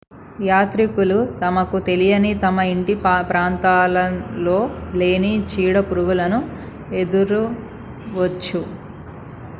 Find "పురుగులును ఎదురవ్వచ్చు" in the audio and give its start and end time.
5.89-8.63